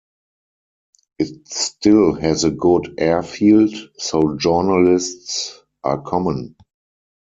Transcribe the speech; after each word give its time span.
It 1.19 1.47
still 1.49 2.13
has 2.15 2.43
a 2.43 2.49
good 2.49 2.95
airfield, 2.97 3.75
so 3.99 4.35
journalists 4.35 5.61
are 5.83 6.01
common. 6.01 6.55